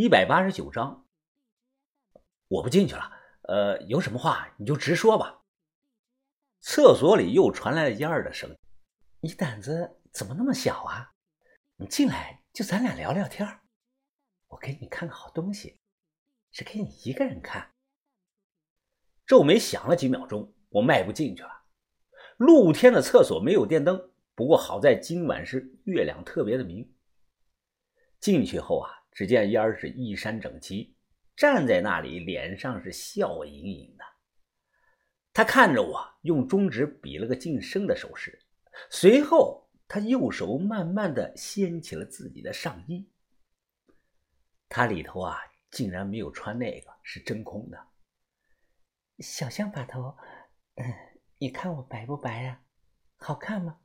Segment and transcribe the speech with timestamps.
[0.00, 1.06] 一百八十九章。
[2.48, 5.42] 我不进去了，呃，有什么话你就直说吧。
[6.60, 8.56] 厕所里又传来了燕儿的声音
[9.20, 11.12] ：“你胆子怎么那么小啊？
[11.76, 13.46] 你进来就咱俩聊聊天
[14.46, 15.78] 我给你看个好东西，
[16.50, 17.74] 是给你一个人看。”
[19.28, 21.66] 皱眉想了几秒钟，我迈步进去了。
[22.38, 26.90] 露天的厕所没有电灯，不过好在今晚是月亮特别的明。
[28.18, 30.96] 进去后啊，只见烟儿是衣衫整齐，
[31.36, 34.04] 站在那里，脸上是笑盈盈的。
[35.32, 38.38] 他看着我，用中指比了个晋升的手势，
[38.90, 43.10] 随后他右手慢慢的掀起了自己的上衣。
[44.68, 45.38] 他里头啊，
[45.70, 47.86] 竟然没有穿那个，是真空的。
[49.18, 50.16] 小象把头，
[50.76, 50.84] 嗯，
[51.38, 52.62] 你看我白不白呀？
[53.16, 53.78] 好看吗？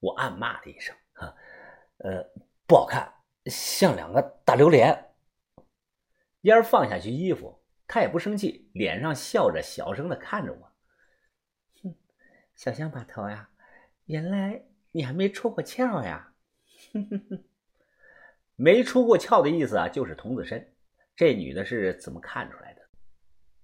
[0.00, 1.36] 我暗骂了一声，哈，
[1.98, 2.24] 呃，
[2.66, 3.12] 不好看。
[3.46, 5.14] 像两个大榴莲。
[6.42, 10.72] 烟儿放下去衣服，他也不生气，脸上笑着，小声的看着我。
[11.82, 11.94] 哼，
[12.54, 13.50] 小象把头呀，
[14.06, 16.32] 原来你还没出过窍呀。
[16.92, 17.44] 哼哼哼，
[18.56, 20.74] 没出过窍的意思啊，就是童子身。
[21.14, 22.80] 这女的是怎么看出来的？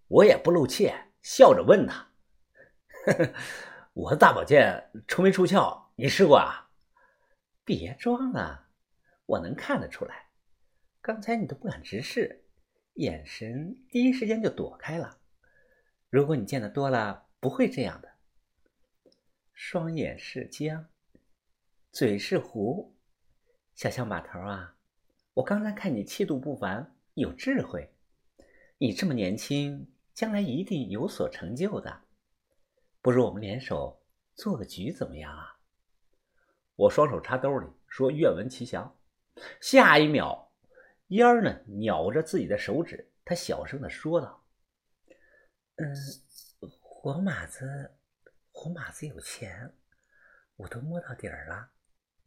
[0.09, 2.07] 我也不露怯，笑着问她
[3.95, 5.87] ：“我的大宝剑出没出窍？
[5.95, 6.69] 你试过啊？”
[7.65, 8.66] 别装了。
[9.27, 10.29] 我能看得出来，
[11.01, 12.45] 刚才你都不敢直视，
[12.95, 15.19] 眼神第一时间就躲开了。
[16.09, 18.15] 如果你见得多了，不会这样的。
[19.53, 20.87] 双眼是江，
[21.91, 22.95] 嘴是湖，
[23.75, 24.77] 小象马头啊！
[25.35, 27.93] 我刚才看你气度不凡，有智慧，
[28.79, 32.03] 你这么年轻，将来一定有所成就的。
[33.03, 34.03] 不如我们联手
[34.35, 35.59] 做个局，怎么样啊？
[36.77, 38.97] 我双手插兜里，说：“愿闻其详。”
[39.61, 40.51] 下一秒，
[41.09, 44.45] 烟儿呢咬着自己的手指，他小声的说道
[45.77, 45.95] ：“嗯，
[46.81, 47.95] 活马子，
[48.51, 49.75] 活马子有钱，
[50.57, 51.71] 我都摸到底儿了。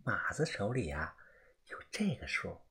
[0.04, 1.16] 马子手里啊
[1.66, 2.62] 有这个数。”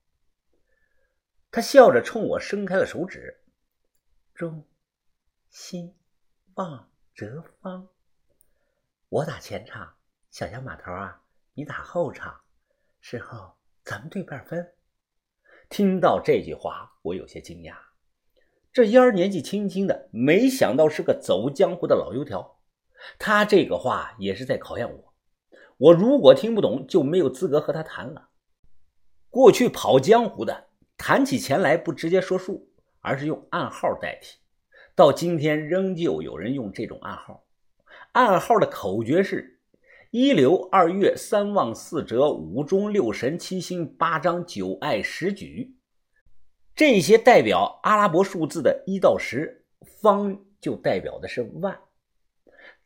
[1.50, 3.42] 他笑着冲我伸开了手指
[4.34, 4.68] ：“中，
[5.50, 5.98] 心，
[6.54, 7.88] 望，折方。
[9.08, 9.96] 我打前场，
[10.30, 12.40] 小象马头啊，你打后场，
[13.00, 13.56] 事后。”
[13.88, 14.74] 咱们对半分。
[15.70, 17.74] 听到这句话，我有些惊讶。
[18.70, 22.60] 这烟儿年纪轻轻的，没想到是个走江湖的老油条。
[23.18, 25.14] 他这个话也是在考验我。
[25.78, 28.28] 我如果听不懂，就没有资格和他谈了。
[29.30, 32.68] 过去跑江湖的，谈起钱来不直接说数，
[33.00, 34.36] 而是用暗号代替。
[34.94, 37.46] 到今天，仍旧有人用这种暗号。
[38.12, 39.57] 暗号的口诀是。
[40.10, 45.76] 一流二月三旺四折五中六神七星八张九爱十举，
[46.74, 51.78] 这些代表阿拉伯数字的一到十，方就代表的是万。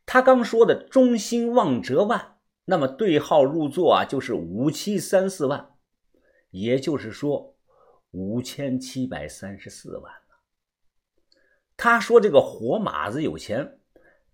[0.05, 5.77] 他刚说的中兴旺折万，那么对号入座啊，就是五七三四万，
[6.51, 7.55] 也就是说
[8.11, 10.41] 五千七百三十四万了。
[11.77, 13.79] 他说这个活马子有钱，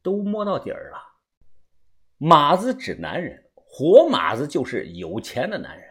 [0.00, 1.08] 都摸到底儿了。
[2.19, 5.89] 马子指男人，活马子就是有钱的男人。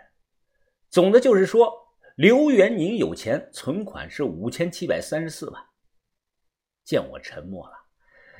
[0.89, 1.73] 总的就是说，
[2.15, 5.65] 刘元宁有钱，存款是五千七百三十四万。
[6.83, 7.73] 见我沉默了，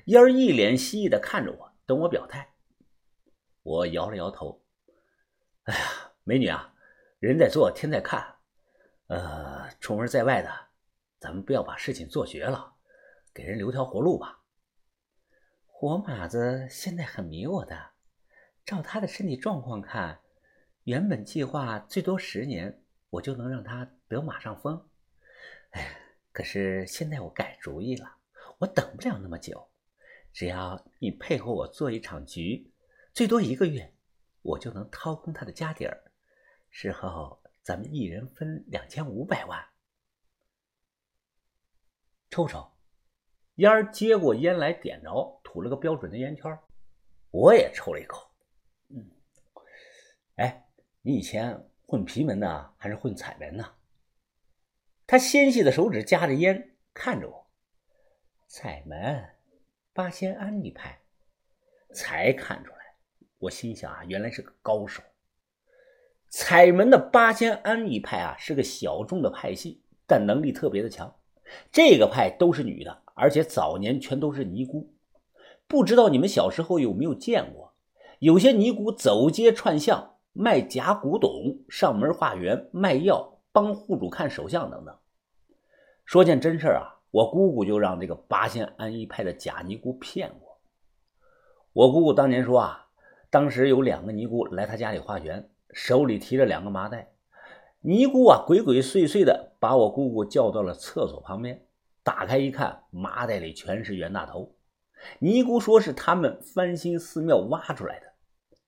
[0.06, 2.53] 燕儿一脸蜥蜴的看着我，等我表态。
[3.64, 4.62] 我摇了摇头。
[5.64, 5.81] 哎呀，
[6.24, 6.74] 美女啊，
[7.20, 8.36] 人在做，天在看。
[9.08, 10.50] 呃，出门在外的，
[11.20, 12.74] 咱们不要把事情做绝了，
[13.34, 14.42] 给人留条活路吧。
[15.80, 17.92] 活马子现在很迷我的，
[18.66, 20.22] 照他的身体状况看，
[20.86, 24.90] 原本计划最多十年，我就能让他得马上风。
[25.74, 26.00] 哎，
[26.32, 28.12] 可是现在我改主意了，
[28.58, 29.70] 我等不了那么久，
[30.34, 32.74] 只要你配合我做一场局，
[33.14, 33.94] 最多一个月，
[34.42, 36.12] 我就能掏空他的家底儿，
[36.72, 39.64] 事后咱们一人分两千五百万。
[42.32, 42.72] 抽抽。
[43.58, 46.59] 烟儿接过烟来，点着，吐了个标准的烟圈。
[47.32, 48.29] 我也抽了一口。
[48.90, 49.09] 嗯，
[50.35, 50.67] 哎，
[51.02, 53.66] 你以前混皮门呢，还是混彩门呢？
[55.05, 57.47] 他纤细的手指夹着烟，看着我。
[58.47, 59.26] 彩门，
[59.94, 60.99] 八仙庵一派。
[61.94, 62.79] 才看出来，
[63.38, 65.02] 我心想啊，原来是个高手。
[66.28, 71.16] 彩门的八仙庵一派啊，是个小众的派系，但能力特别的强。
[71.72, 73.03] 这个派都是女的。
[73.20, 74.94] 而且早年全都是尼姑，
[75.67, 77.73] 不知道你们小时候有没有见过？
[78.19, 84.96] 有些尼姑走街串巷卖假古董，上门化缘、卖药、帮户主看手相等等，
[86.05, 90.58] 说件真事啊，我姑姑就让这个八仙庵一派的假尼姑骗我。
[91.73, 92.87] 我姑姑当年说啊，
[93.29, 97.11] 当时有两个尼姑来她家里化缘，手里提着两个麻袋。
[97.81, 101.63] 尼姑啊，鬼鬼祟祟的把我姑姑叫到了厕所旁边，
[102.03, 104.55] 打开一看，麻袋里全是袁大头。
[105.20, 108.08] 尼姑说是他们翻新寺庙挖出来的，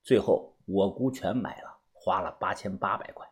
[0.04, 3.28] 最后我姑全买了，花了八千八百块。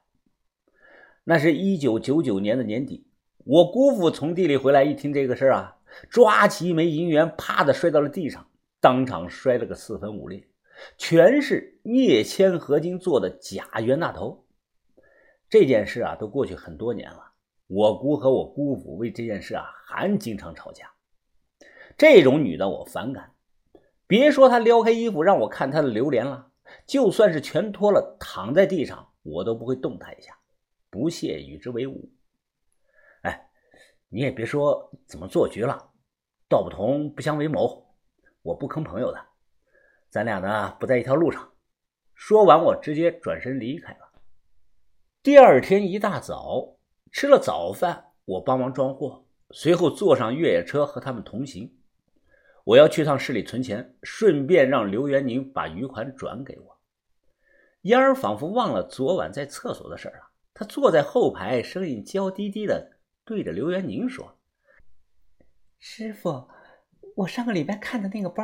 [1.23, 3.05] 那是一九九九年的年底，
[3.43, 5.77] 我姑父从地里回来，一听这个事儿啊，
[6.09, 8.47] 抓起一枚银元，啪的摔到了地上，
[8.79, 10.47] 当场摔了个四分五裂，
[10.97, 14.45] 全是镍铅合金做的假袁大头。
[15.49, 17.31] 这件事啊，都过去很多年了。
[17.67, 20.89] 我姑和我姑父为这件事啊，还经常吵架。
[21.97, 23.33] 这种女的我反感。
[24.05, 26.51] 别说她撩开衣服让我看她的榴莲了，
[26.85, 30.37] 就算是全脱了躺在地上，我都不会动她一下，
[30.89, 32.09] 不屑与之为伍。
[33.23, 33.49] 哎，
[34.09, 35.89] 你也别说怎么做局了，
[36.47, 37.95] 道不同不相为谋，
[38.43, 39.19] 我不坑朋友的，
[40.09, 41.51] 咱俩呢不在一条路上。
[42.13, 43.99] 说完，我直接转身离开了。
[45.21, 46.77] 第二天一大早
[47.11, 51.76] 吃了早饭，我帮忙装货，随后坐上越野车和他们同行。
[52.67, 56.77] 我要去趟市里存钱，顺便让刘元宁把余款转给我。
[57.83, 64.37] 嫣儿仿佛忘了昨晚在厕所的事了，她坐在后排，声音娇滴滴的对着刘元宁说
[65.79, 66.49] ：“师傅，
[67.15, 68.43] 我上个礼拜看的那个包，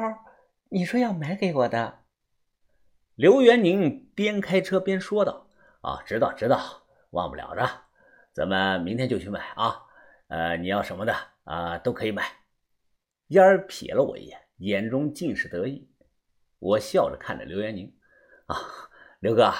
[0.70, 2.00] 你说要买给我的。”
[3.16, 5.50] 刘元宁边开车边说道。
[5.82, 7.70] 啊，知道知道，忘不了的，
[8.32, 9.84] 咱们明天就去买啊。
[10.30, 12.24] 呃，你要什么的啊，都可以买。
[13.34, 15.90] 烟儿瞥了我一眼，眼中尽是得意。
[16.60, 17.92] 我笑着看着刘元宁，
[18.46, 18.56] 啊，
[19.22, 19.52] 刘哥，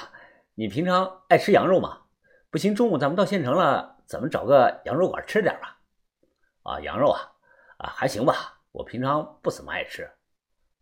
[0.54, 2.02] 你平常爱吃羊肉吗？
[2.50, 5.80] 不行，中午咱们到县城了，咱们找个羊肉馆吃点吧。
[6.62, 7.20] 啊，羊肉啊，
[7.78, 10.08] 啊还行吧，我平常不怎么爱吃。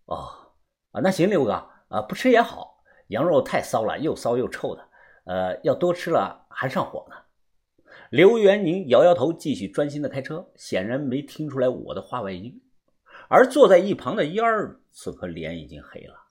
[0.04, 0.52] 哦，
[0.90, 1.52] 啊那行，刘哥，
[1.88, 4.86] 啊不吃也好，羊肉太骚了，又骚又臭的。
[5.24, 7.16] 呃，要多吃了还上火呢。
[8.10, 12.60] 刘元宁摇摇头，继续专心的开车，显然没听出来我的话外音。
[13.32, 16.28] 而坐在一旁的烟儿，此刻脸已经黑了。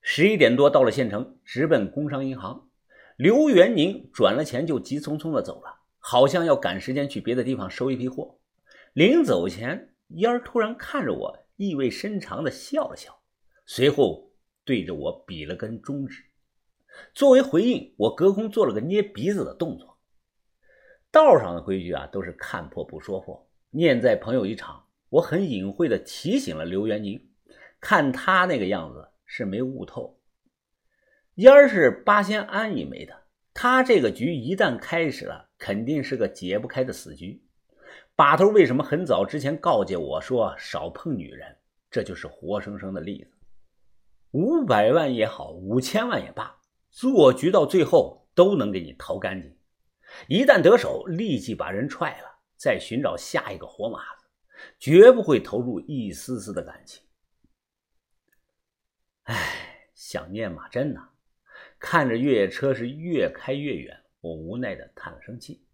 [0.00, 2.68] 十一点多到了县城，直奔工商银行。
[3.16, 8.38] 刘元宁转了钱就急匆匆的走了，好像要赶时间去别的地方收一批货。
[8.92, 13.20] 临走前，烟儿突然看着我，意味深长的笑了笑，
[13.66, 14.30] 随后
[14.64, 16.22] 对着我比了根中指。
[17.14, 19.98] 作为回应，我隔空做了个捏鼻子的动作。
[21.10, 27.28] 道上的规矩啊，都是看破不说破，念在朋友一场，我很隐晦的提醒了刘元宁，
[27.80, 30.18] 看他那个样子是没悟透。
[31.34, 37.44] 烟儿是八仙庵一枚的，他这个局一旦开始了，肯定是个解不开的死局。
[38.16, 41.58] 把头为什么很早之前告诫我说少碰女人？
[41.90, 43.36] 这就是活生生的例子。
[44.30, 46.58] 五百万也好，五千万也罢。
[46.90, 49.54] 做局到最后都能给你掏干净，
[50.26, 54.21] 一旦得手，立即把人踹了，再寻找下一个活马子，
[54.78, 57.02] 绝不会投入一丝丝的感情。
[59.24, 61.10] 唉，想念马珍呐，
[61.78, 65.66] 看着越野车是越开越远，我无奈的叹了声气。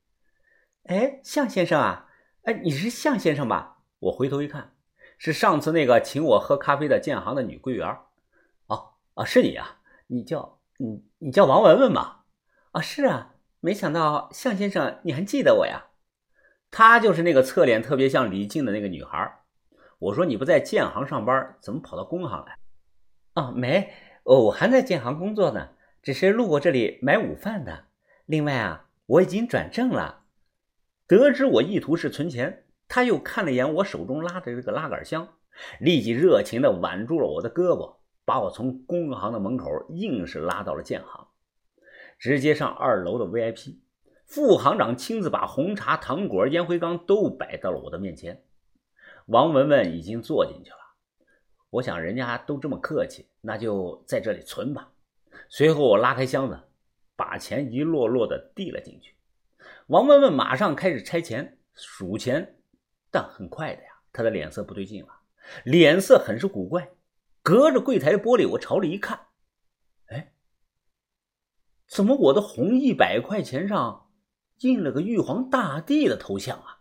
[0.84, 2.10] 哎，向先生啊，
[2.42, 3.82] 哎，你是向先生吧？
[3.98, 4.76] 我回头一看，
[5.16, 7.88] 是上次那个请我喝咖啡的建行的女柜员。
[8.66, 10.56] 哦，啊，是你啊，你叫。
[10.80, 12.24] 你你叫王文文吧？
[12.70, 15.87] 啊，是啊，没想到向先生你还记得我呀？
[16.70, 19.40] 她就是那个侧脸特别像李静的那个女孩。
[19.98, 22.58] 我说你不在建行上班，怎么跑到工行来？
[23.34, 23.92] 哦，没，
[24.24, 25.70] 哦，我还在建行工作呢，
[26.02, 27.86] 只是路过这里买午饭的。
[28.26, 30.24] 另外啊，我已经转正了。
[31.06, 35.28] 得知我意图是存钱，他又看了一眼我手中拉着这个拉杆箱，
[35.80, 37.96] 立即热情地挽住了我的胳膊。
[38.24, 41.28] 把我从工行的门口硬是拉到了建行，
[42.18, 43.78] 直接上二楼的 VIP，
[44.28, 48.44] 副行长亲自把红茶、糖果、烟灰缸都摆到了我的面前。
[49.24, 50.76] 王文文已经坐进去了，
[51.70, 54.92] 我想人家都这么客气，那就在这里存吧。
[55.48, 56.60] 随后我拉开箱子，
[57.16, 59.14] 把钱一摞摞的递了进去。
[59.86, 62.56] 王文文马上开始拆钱、数钱，
[63.10, 65.08] 但很快的呀，他的脸色不对劲了，
[65.64, 66.90] 脸色很是古怪。
[67.42, 69.28] 隔着柜台的玻璃，我朝里一看，
[70.08, 70.34] 哎，
[71.86, 74.07] 怎么我的红一百块钱上
[74.60, 76.77] 印了个玉皇大帝的头像啊？